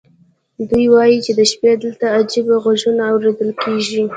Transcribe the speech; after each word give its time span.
دوی 0.69 0.85
وایي 0.93 1.17
چې 1.25 1.31
د 1.39 1.41
شپې 1.51 1.71
دلته 1.83 2.05
عجیب 2.17 2.45
غږونه 2.63 3.03
اورېدل 3.11 3.51
کېږي. 3.63 4.03